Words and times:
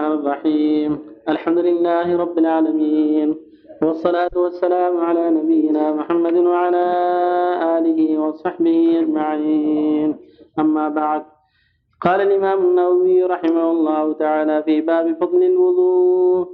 الرحمن 0.00 0.26
الرحيم. 0.26 0.98
الحمد 1.28 1.58
لله 1.58 2.16
رب 2.16 2.38
العالمين. 2.38 3.28
والصلاة 3.82 4.34
والسلام 4.36 4.96
على 4.96 5.30
نبينا 5.30 5.92
محمد 5.92 6.36
وعلى 6.36 6.86
آله 7.78 8.00
وصحبه 8.18 8.80
أجمعين. 9.04 10.16
أما 10.58 10.88
بعد. 10.88 11.22
قال 12.00 12.20
الإمام 12.20 12.58
النووي 12.58 13.24
رحمه 13.24 13.70
الله 13.70 14.12
تعالى 14.12 14.62
في 14.62 14.80
باب 14.80 15.16
فضل 15.20 15.42
الوضوء 15.42 16.48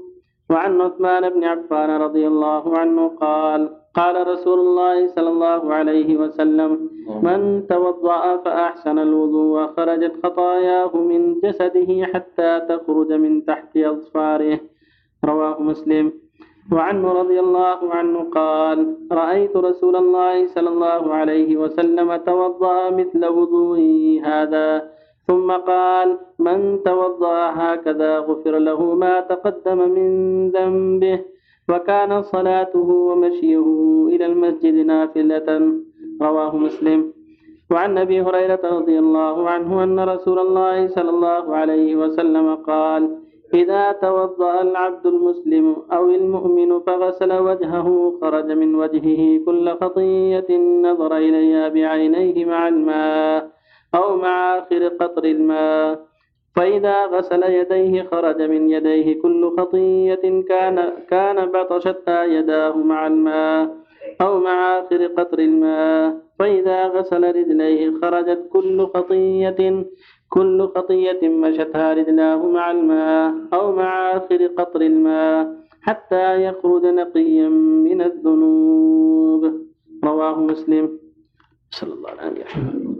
وعن 0.50 0.80
عثمان 0.80 1.28
بن 1.30 1.44
عفان 1.44 1.90
رضي 2.02 2.26
الله 2.26 2.78
عنه 2.78 3.08
قال 3.08 3.70
قال 3.96 4.28
رسول 4.28 4.58
الله 4.58 5.06
صلى 5.06 5.29
الله 5.29 5.74
عليه 5.74 6.16
وسلم 6.16 6.70
من 7.22 7.66
توضأ 7.66 8.36
فأحسن 8.36 8.98
الوضوء 8.98 9.66
خرجت 9.66 10.14
خطاياه 10.22 10.92
من 10.96 11.40
جسده 11.40 11.90
حتى 12.12 12.50
تخرج 12.68 13.12
من 13.12 13.44
تحت 13.44 13.76
أظفاره. 13.76 14.61
رواه 15.24 15.62
مسلم. 15.62 16.12
وعنه 16.72 17.12
رضي 17.12 17.40
الله 17.40 17.79
عنه 17.90 18.30
قال 18.30 18.79
رأيت 19.12 19.57
رسول 19.57 19.96
الله 19.96 20.46
صلى 20.46 20.68
الله 20.68 21.14
عليه 21.14 21.57
وسلم 21.57 22.16
توضأ 22.16 22.90
مثل 22.90 23.22
وضوئي 23.26 24.21
هذا 24.21 24.68
ثم 25.26 25.52
قال 25.52 26.18
من 26.38 26.82
توضأ 26.85 27.38
هكذا 27.50 28.18
غفر 28.18 28.58
له 28.58 28.94
ما 28.94 29.21
تقدم 29.21 29.79
من 29.88 30.10
ذنبه. 30.50 31.36
وكان 31.68 32.22
صلاته 32.22 32.88
ومشيه 33.08 33.66
إلى 34.08 34.27
المسجد 34.27 34.74
نافلة 34.86 35.48
رواه 36.22 36.56
مسلم. 36.56 37.12
وعن 37.70 37.98
أبي 37.98 38.20
هريرة 38.22 38.61
رضي 38.64 38.98
الله 38.98 39.50
عنه 39.50 39.84
أن 39.84 40.00
رسول 40.00 40.38
الله 40.38 40.86
صلى 40.88 41.10
الله 41.10 41.56
عليه 41.56 41.97
وسلم 41.97 42.55
قال 42.55 43.02
إذا 43.55 43.92
توضأ 43.92 44.62
العبد 44.62 45.06
المسلم 45.06 45.77
أو 45.92 46.10
المؤمن 46.10 46.80
فغسل 46.80 47.32
وجهه 47.32 48.19
خرج 48.20 48.48
من 48.52 48.74
وجهه 48.74 49.44
كل 49.46 49.76
خطية 49.80 50.50
نظر 50.82 51.16
إليها 51.16 51.69
بعينيه 51.69 52.44
مع 52.44 52.69
الماء 52.69 53.50
أو 53.94 54.16
مع 54.16 54.58
آخر 54.58 54.88
قطر 54.88 55.24
الماء 55.24 56.06
فإذا 56.56 57.06
غسل 57.06 57.42
يديه 57.42 58.02
خرج 58.02 58.42
من 58.42 58.70
يديه 58.70 59.22
كل 59.22 59.56
خطية 59.58 60.24
كان 60.48 60.92
كان 61.10 61.46
بطشتها 61.52 62.24
يداه 62.24 62.76
مع 62.76 63.06
الماء 63.06 63.76
أو 64.20 64.40
مع 64.40 64.78
آخر 64.78 65.06
قطر 65.06 65.38
الماء. 65.38 66.16
فإذا 66.38 66.86
غسل 66.86 67.22
رجليه 67.36 68.00
خرجت 68.00 68.48
كل 68.52 68.86
خطية 68.86 69.84
كل 70.28 70.68
خطية 70.76 71.28
مشتها 71.28 71.94
رجلاه 71.94 72.46
مع 72.46 72.70
الماء 72.70 73.34
أو 73.52 73.72
مع 73.76 74.16
آخر 74.16 74.46
قطر 74.46 74.80
الماء 74.80 75.56
حتى 75.82 76.44
يخرج 76.44 76.84
نقيا 76.86 77.48
من 77.88 78.00
الذنوب. 78.00 79.42
رواه 80.04 80.41
مسلم. 80.41 80.98
صلى 81.70 81.92
الله 81.94 82.10
عليه 82.10 82.44
وسلم. 82.44 82.96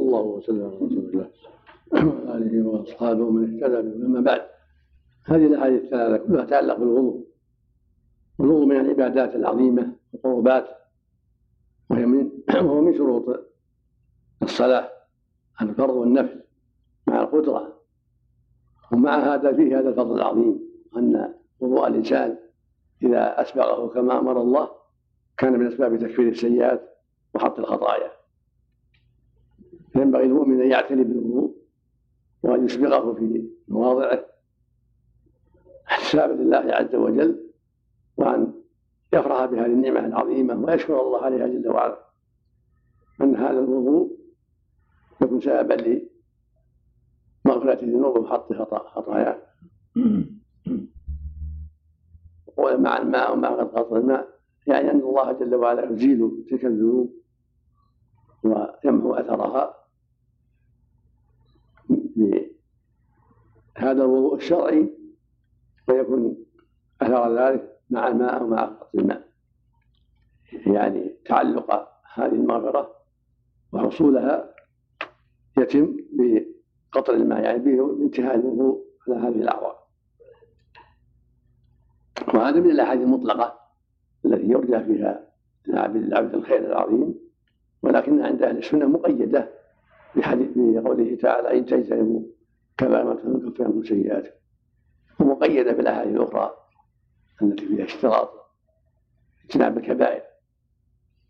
الله 0.00 0.22
وسلم 0.22 0.64
على 0.64 0.74
رسول 0.76 1.10
الله 1.12 1.26
وعلى 1.92 2.36
اله 2.36 2.68
واصحابه 2.68 3.24
ومن 3.24 3.42
اهتدى 3.44 3.88
به 3.88 4.06
أما 4.06 4.20
بعد 4.20 4.42
هذه 5.24 5.46
الأحاديث 5.46 5.82
الثلاثه 5.82 6.26
كلها 6.26 6.44
تتعلق 6.44 6.76
بالوضوء 6.76 7.30
الوضوء 8.40 8.66
من 8.66 8.76
العبادات 8.76 9.34
العظيمة 9.34 9.92
والقربات 10.12 10.68
وهي 11.90 12.06
من 12.06 12.30
وهو 12.64 12.80
من 12.80 12.94
شروط 12.94 13.46
الصلاة 14.42 14.90
الفرض 15.62 15.94
والنفل 15.94 16.40
مع 17.06 17.20
القدرة. 17.20 17.80
ومع 18.92 19.34
هذا 19.34 19.52
فيه 19.52 19.78
هذا 19.78 19.88
الفضل 19.88 20.16
العظيم 20.16 20.60
أن 20.96 21.34
وضوء 21.60 21.86
الإنسان 21.88 22.38
إذا 23.02 23.42
أسبغه 23.42 23.88
كما 23.88 24.18
أمر 24.18 24.40
الله 24.40 24.68
كان 25.38 25.58
من 25.58 25.66
أسباب 25.66 25.98
تكفير 25.98 26.28
السيئات 26.28 26.96
وحط 27.34 27.58
الخطايا. 27.58 28.10
فينبغي 29.92 30.24
المؤمن 30.24 30.60
أن 30.60 30.70
يعتني 30.70 31.04
بالوضوء 31.04 31.59
وأن 32.42 32.64
يسبغه 32.64 33.14
في 33.14 33.50
مواضعه 33.68 34.26
احتسابا 35.88 36.32
لله 36.32 36.74
عز 36.74 36.94
وجل 36.94 37.50
وأن 38.16 38.52
يفرح 39.12 39.44
بهذه 39.44 39.66
النعمة 39.66 40.06
العظيمة 40.06 40.54
ويشكر 40.54 41.00
الله 41.00 41.22
عليها 41.24 41.46
جل 41.46 41.68
وعلا. 41.68 42.06
أن 43.20 43.36
هذا 43.36 43.58
الوضوء 43.58 44.18
يكون 45.22 45.40
سببا 45.40 45.74
لمغفرة 47.44 47.82
الذنوب 47.82 48.18
وحط 48.18 48.52
خطاياه 48.52 49.42
مع 52.58 52.98
الماء 52.98 53.32
ومع 53.32 53.48
قطر 53.48 53.96
الماء. 53.96 54.28
يعني 54.66 54.90
أن 54.90 55.00
الله 55.00 55.32
جل 55.32 55.54
وعلا 55.54 55.92
يزيل 55.92 56.44
تلك 56.50 56.64
الذنوب 56.64 57.14
ويمحو 58.44 59.14
أثرها. 59.14 59.74
بهذا 62.20 64.02
الوضوء 64.02 64.34
الشرعي 64.36 64.88
ويكون 65.88 66.36
أثر 67.02 67.38
ذلك 67.38 67.80
مع 67.90 68.08
الماء 68.08 68.40
أو 68.40 68.46
مع 68.46 68.76
الماء. 68.94 69.28
يعني 70.66 71.16
تعلق 71.24 71.88
هذه 72.14 72.32
المغفرة 72.32 72.94
وحصولها 73.72 74.54
يتم 75.58 75.96
بقطر 76.12 77.14
الماء 77.14 77.42
يعني 77.42 77.58
بانتهاء 77.58 78.34
الوضوء 78.34 78.84
على 79.08 79.16
هذه 79.16 79.42
الأعضاء 79.42 79.88
وهذا 82.34 82.60
من 82.60 82.70
الأحاديث 82.70 83.02
المطلقة 83.04 83.60
التي 84.24 84.46
يرجى 84.46 84.80
فيها 84.80 85.30
العبد 85.68 86.34
الخير 86.34 86.66
العظيم 86.66 87.14
ولكن 87.82 88.20
عند 88.22 88.42
أهل 88.42 88.58
السنة 88.58 88.86
مقيدة 88.86 89.59
بقوله 90.16 91.16
تعالى 91.16 91.58
إن 91.58 91.66
تجتنبوا 91.66 92.22
كما 92.78 93.02
أمرتم 93.02 93.36
نكفر 93.36 93.64
عنكم 93.64 93.84
سيئاتكم 93.84 94.34
ومقيدة 95.20 95.72
بالأحاديث 95.72 96.16
الأخرى 96.16 96.50
التي 97.42 97.66
فيها 97.66 97.84
اشتراط 97.84 98.30
اجتناب 99.44 99.78
الكبائر 99.78 100.22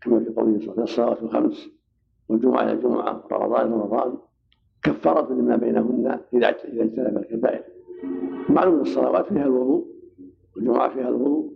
كما 0.01 0.19
في 0.19 0.29
قوله 0.29 0.59
صلى 0.59 0.71
الله 0.71 0.71
عليه 0.71 0.81
وسلم 0.81 0.83
الصلوات 0.83 1.23
الخمس 1.23 1.69
والجمعة 2.29 2.63
إلى 2.63 2.71
الجمعة 2.71 3.27
ورمضان 3.31 3.71
رمضان 3.71 4.17
كفارة 4.83 5.33
لما 5.33 5.55
بينهن 5.55 6.19
إذا 6.33 6.49
إذا 6.49 6.83
اجتنب 6.83 7.17
الكبائر. 7.17 7.63
معلوم 8.49 8.75
أن 8.75 8.81
الصلوات 8.81 9.25
فيها 9.25 9.45
الوضوء 9.45 9.87
والجمعة 10.55 10.93
فيها 10.93 11.09
الوضوء. 11.09 11.53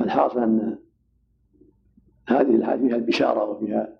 الحاصل 0.00 0.42
أن 0.42 0.78
هذه 2.28 2.54
الحادثة 2.54 2.88
فيها 2.88 2.96
البشارة 2.96 3.44
وفيها 3.44 3.98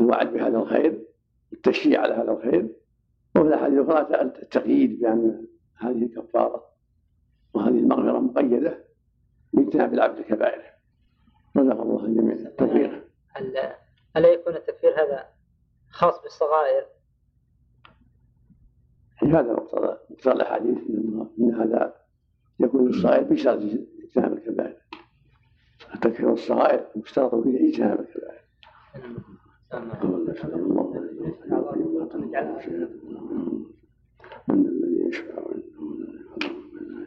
الوعد 0.00 0.32
بهذا 0.32 0.58
الخير. 0.58 1.09
والتشجيع 1.52 2.00
على 2.02 2.14
هذا 2.14 2.32
الخير. 2.32 2.68
وفي 3.36 3.48
الاحاديث 3.48 3.78
الأخرى 3.78 4.22
التقييد 4.22 5.00
بأن 5.00 5.46
هذه 5.76 6.08
كفاره 6.16 6.70
وهذه 7.54 7.78
المغفرة 7.78 8.18
مقيدة 8.18 8.84
بإجتناب 9.52 9.94
العبد 9.94 10.18
الكبائر 10.18 10.62
رزق 11.56 11.80
الله 11.80 12.04
الجميع 12.04 12.34
التكفير 12.34 13.04
هل 13.28 13.74
ألا 14.16 14.28
يكون 14.28 14.56
التكفير 14.56 14.90
هذا 14.90 15.28
خاص 15.90 16.22
بالصغائر؟ 16.22 16.86
هذا 19.22 19.52
مقتضى 19.52 19.96
مقتضى 20.10 20.32
الأحاديث 20.32 20.78
ان 21.38 21.54
هذا 21.54 21.94
يكون 22.60 22.86
للصغائر 22.86 23.22
بشرط 23.22 23.60
إجتناب 24.04 24.32
الكبائر. 24.32 24.76
تكفير 26.02 26.32
الصغائر 26.32 26.86
مشترط 26.96 27.34
فيه 27.34 27.68
إجتناب 27.68 28.00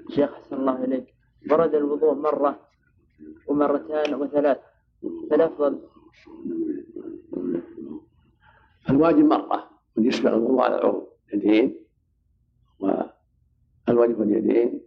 شيخ 0.10 0.34
حسن 0.34 0.56
الله 0.56 0.84
إليك 0.84 1.16
ورد 1.52 1.76
الوضوء 1.76 2.14
مرة 2.14 2.60
ومرتان 3.48 4.14
وثلاث 4.14 4.60
فالأفضل 5.30 5.80
الواجب 8.90 9.26
مرة 9.26 9.70
من 9.96 10.06
يسبق 10.06 10.32
الوضوء 10.32 10.62
على 10.62 10.76
العضو 10.76 11.10
اليدين 11.34 11.86
والواجب 12.80 14.22
اليدين 14.22 14.82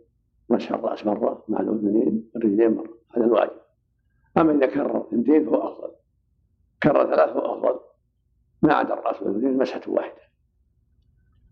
مسح 0.49 0.73
الرأس 0.73 1.07
مرة 1.07 1.45
مع 1.49 1.61
الأذنين 1.61 2.31
الرجلين 2.37 2.75
مرة 2.75 2.99
هذا 3.17 3.25
الواجب. 3.25 3.61
أما 4.39 4.53
إذا 4.53 4.67
كرر 4.67 5.09
اثنتين 5.09 5.45
فهو 5.45 5.69
أفضل. 5.69 5.93
كرر 6.83 7.05
ثلاث 7.05 7.31
هو 7.37 7.55
أفضل 7.55 7.81
ما 8.63 8.75
عدا 8.75 8.95
الرأس 8.95 9.23
والأذنين 9.23 9.59
مسحة 9.59 9.81
واحدة 9.87 10.27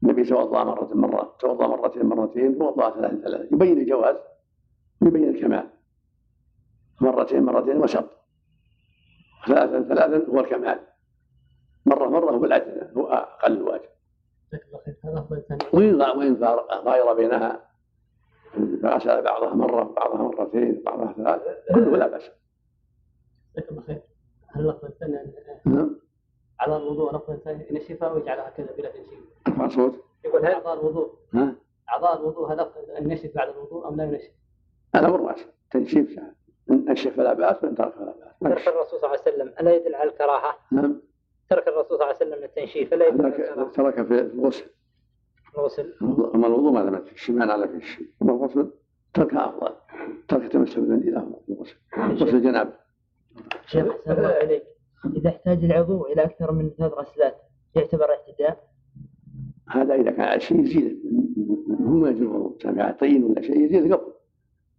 النبي 0.03 0.25
توضأ 0.25 0.65
مرة 0.65 0.91
مرة 0.94 1.37
توضأ 1.38 1.67
مرتين 1.67 2.06
مرتين 2.06 2.59
توضأ 2.59 2.91
ثلاث 2.91 3.15
ثلاث. 3.21 3.53
يبين 3.53 3.79
الجواز 3.79 4.17
ويبين 5.00 5.29
الكمال. 5.29 5.71
مرتين 7.00 7.43
مرتين 7.43 7.76
وسط 7.76 8.11
ثلاثا 9.47 9.82
ثلاثا 9.82 10.31
هو 10.31 10.41
الكمال. 10.41 10.81
مرة 11.87 12.09
مرة 12.09 12.31
هو 12.31 12.44
الأدنى 12.44 12.97
هو 12.97 13.06
أقل 13.06 13.53
الواجب 13.53 13.88
وإن 15.73 16.00
وإن 16.00 16.44
غاير 16.70 17.12
بينها. 17.15 17.70
فغسل 18.82 19.23
بعضها 19.23 19.55
مرة 19.55 19.82
بعضها 19.82 20.23
مرتين 20.23 20.82
بعضها 20.87 21.12
ثلاث 21.12 21.43
كله 21.75 21.97
لا 21.97 22.06
بأس. 22.06 22.31
هل 24.55 24.71
الثاني 24.85 25.33
نعم. 25.65 25.97
على 26.61 26.77
الوضوء 26.77 27.11
الأفضل 27.11 27.35
الثاني 27.35 27.67
ينشفها 27.71 28.12
ويجعلها 28.12 28.51
كذا 28.51 28.73
بلا 28.79 28.89
تنشيف؟ 28.89 29.19
ارفع 29.49 29.69
صوت. 29.69 30.05
يقول 30.25 30.47
هل 30.47 30.53
أعضاء 30.53 30.81
الوضوء 30.81 31.12
ها؟ 31.35 31.55
أعضاء 31.91 32.21
الوضوء 32.21 32.53
هل 32.53 32.71
ينشف 32.99 33.35
بعد 33.35 33.49
الوضوء 33.49 33.89
أم 33.89 33.97
لا 33.97 34.05
ينشف؟ 34.05 34.31
الأمر 34.95 35.21
واسع 35.21 35.45
تنشيف 35.71 36.19
إن 36.71 36.89
أنشف 36.89 37.17
فلا 37.17 37.33
بأس 37.33 37.65
وإن 37.65 37.75
ترك 37.75 37.95
فلا 37.95 38.15
بأس. 38.41 38.65
ترك 38.65 38.69
الرسول 38.75 39.01
صلى 39.01 39.09
الله 39.11 39.21
عليه 39.27 39.35
وسلم 39.37 39.55
ألا 39.61 39.75
يدل 39.77 39.95
على 39.95 40.11
الكراهة؟ 40.11 40.56
نعم. 40.73 41.01
ترك 41.51 41.69
الرسول 41.69 41.87
صلى 41.87 41.95
الله 41.95 42.06
عليه 42.06 42.17
وسلم 42.17 42.45
التنشيف 42.45 42.95
ألا 42.95 43.06
يدل 43.09 43.25
على 43.25 43.37
الكراهة؟ 43.37 43.71
ترك 43.71 44.06
في 44.06 44.21
الغسل. 44.21 44.65
الغسل. 45.59 45.95
أما 46.35 46.47
الوضوء 46.47 46.73
ما 46.73 46.81
لم 46.81 46.95
الشمال 46.95 47.51
على 47.51 47.69
في 47.69 47.77
الشيء 47.77 48.06
أما 48.23 48.33
الغسل 48.33 48.71
تركها 49.15 49.49
أفضل 49.49 49.75
ترك 50.29 50.53
تمسك 50.53 50.79
بالمنديل 50.79 51.17
أفضل 51.17 51.37
في 51.47 51.53
الغسل 51.53 51.77
غسل 52.25 52.37
الجنابة 52.37 52.73
شيخ 53.67 53.87
أحسن 53.87 54.13
الله 54.13 54.29
عليك. 54.29 54.63
إذا 55.17 55.29
احتاج 55.29 55.65
العضو 55.65 56.07
إلى 56.07 56.25
أكثر 56.25 56.53
من 56.53 56.71
ثلاث 56.79 56.93
غسلات 56.93 57.37
يعتبر 57.75 58.07
اعتداء؟ 58.11 58.69
هذا 59.71 59.95
إذا 59.95 60.11
كان 60.11 60.21
على 60.21 60.41
شيء 60.41 60.61
يزيل 60.61 61.03
هو 61.81 61.95
ما 61.95 62.11
يجوز 62.11 62.57
كان 62.61 62.93
طين 62.93 63.25
ولا 63.25 63.43
شيء 63.43 63.65
يزيل 63.65 63.95
قبل 63.95 64.13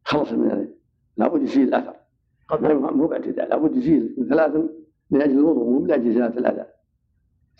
خلص 0.03 0.31
من 0.31 0.67
لابد 1.17 1.41
يزيل 1.41 1.67
الأثر. 1.67 1.95
قبل. 2.47 2.75
مو 2.75 3.07
باعتداء 3.07 3.49
لابد 3.49 3.75
يزيل 3.75 4.15
من 4.17 4.29
ثلاث 4.29 4.55
من 5.11 5.21
أجل 5.21 5.39
الوضوء 5.39 5.63
مو 5.65 5.79
من 5.79 5.91
أجل 5.91 6.09
إزالة 6.09 6.37
الأذى. 6.37 6.65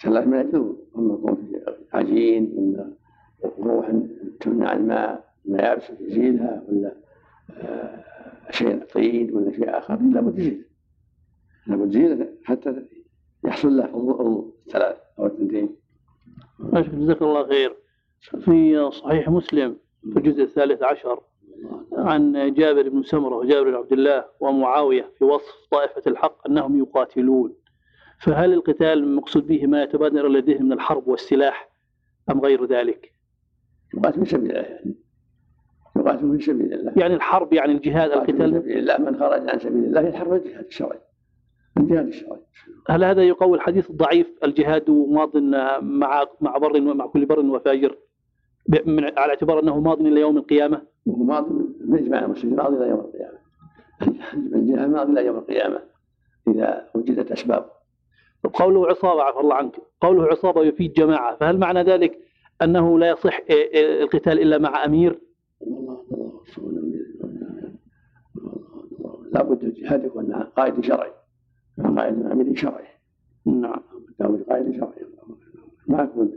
ثلاث 0.04 0.28
من 0.28 0.34
أجل 0.34 0.50
الوضوء. 0.50 0.86
أما 0.96 1.38
عجين 1.94 2.54
ولا 2.58 2.92
روح 3.60 3.92
تمنع 4.40 4.74
الماء 4.74 5.34
ملابس 5.46 5.90
يزيلها 6.00 6.64
ولا 6.70 6.96
آه، 7.52 8.04
شيء 8.52 8.84
طين 8.94 9.36
ولا 9.36 9.52
شيء 9.52 9.78
آخر. 9.78 10.00
لابد 10.02 10.40
يزيل 10.40 10.66
لابد 11.68 11.96
يزيل 11.96 12.28
حتى 12.44 12.86
يحصل 13.46 13.78
له 13.78 14.52
الثلاث 14.68 14.98
أو 15.20 15.26
الثنتين. 15.26 15.76
جزاك 16.74 17.22
الله 17.22 17.48
خير. 17.48 17.76
في 18.20 18.90
صحيح 18.92 19.30
مسلم 19.30 19.78
في 20.14 20.20
الجزء 20.20 20.44
الثالث 20.44 20.84
عشر 20.84 21.22
عن 21.94 22.54
جابر 22.54 22.90
بن 22.90 23.04
سمرة 23.04 23.36
وجابر 23.36 23.70
بن 23.70 23.76
عبد 23.76 23.94
الله 23.94 24.26
ومعاوية 24.40 25.12
في 25.18 25.26
وصف 25.26 25.68
طائفة 25.72 26.02
الحق 26.08 26.48
أنهم 26.48 26.80
يقاتلون. 26.80 27.56
فهل 28.22 28.54
القتال 28.54 28.88
المقصود 28.88 29.48
به 29.48 29.68
ما 29.68 29.84
يتبادر 29.84 30.28
إلى 30.28 30.40
الذهن 30.40 30.66
من 30.66 30.72
الحرب 30.74 31.08
والسلاح 31.08 31.70
أم 32.32 32.40
غير 32.42 32.66
ذلك؟ 32.66 33.12
يقاتل 33.94 34.26
في 34.26 34.32
سبيل 34.32 34.52
الله 34.52 34.62
يعني 34.62 34.96
يقاتل 35.96 36.38
في 36.38 36.46
سبيل 36.46 36.74
الله 36.74 36.94
يعني 36.98 37.14
الحرب 37.14 37.54
يعني 37.54 37.72
الجهاد 37.72 38.12
القتال 38.12 38.54
في 38.54 38.60
سبيل 38.60 38.78
الله 38.78 38.98
من 38.98 39.20
خرج 39.20 39.50
عن 39.50 39.60
سبيل 39.60 39.84
الله 39.84 40.02
يحرم 40.02 40.34
الجهاد 40.34 40.66
الشرعي 40.66 41.00
الجهاد 41.78 42.08
الشرعي 42.08 42.40
هل 42.90 43.04
هذا 43.04 43.24
يقوي 43.24 43.58
الحديث 43.58 43.90
الضعيف 43.90 44.40
الجهاد 44.44 44.90
ماض 44.90 45.38
مع 45.82 46.26
مع 46.42 46.58
بر 46.58 46.82
مع 46.82 47.08
كل 47.08 47.26
بر 47.26 47.40
وفاجر 47.40 47.98
من 48.86 49.04
على 49.04 49.30
اعتبار 49.30 49.60
أنه 49.64 49.80
ماض 49.80 50.02
إلى 50.02 50.22
يوم 50.22 50.38
القيامة؟ 50.38 50.82
ماض 51.06 51.46
باجماع 51.80 52.26
المسلمين 52.26 52.58
ماضي 52.58 52.78
إلى 52.78 52.88
يوم 52.88 53.00
القيامة. 53.00 53.38
الجهاد 54.56 54.90
ماضي 54.90 55.12
إلى 55.12 55.26
يوم 55.26 55.38
القيامة 55.38 55.82
إذا 56.48 56.90
وجدت 56.96 57.32
أسباب. 57.32 57.70
قوله 58.54 58.88
عصابة 58.88 59.22
عفى 59.24 59.40
الله 59.40 59.56
عنك، 59.56 59.76
قوله 60.02 60.26
عصابة 60.26 60.64
يفيد 60.64 60.94
جماعة، 60.94 61.38
فهل 61.38 61.58
معنى 61.58 61.84
ذلك 61.84 62.20
أنه 62.62 63.00
لا 63.00 63.10
يصح 63.10 63.40
القتال 64.02 64.42
إلا 64.42 64.58
مع 64.58 64.86
أمير؟ 64.86 65.20
لابد 69.32 69.64
الجهاد 69.64 70.06
يكون 70.06 70.34
قائد 70.34 70.82
شرعي 70.82 71.12
قائد 71.80 72.26
عمل 72.26 72.58
شرعي 72.58 72.88
نعم. 73.46 73.82
لابد 74.20 74.44
قائد 74.44 74.72
شرعي 74.72 75.06
ما 75.88 76.04
يكون 76.04 76.32